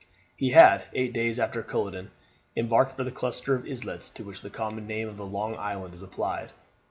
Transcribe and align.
He 0.35 0.49
had, 0.49 0.89
eight 0.95 1.13
days 1.13 1.37
after 1.39 1.61
Culloden, 1.61 2.09
embarked 2.57 2.93
for 2.93 3.03
the 3.03 3.11
cluster 3.11 3.53
of 3.53 3.67
islets 3.67 4.09
to 4.09 4.23
which 4.23 4.41
the 4.41 4.49
common 4.49 4.87
name 4.87 5.07
of 5.07 5.19
Long 5.19 5.55
Island 5.55 5.93
is 5.93 6.01
applied. 6.01 6.49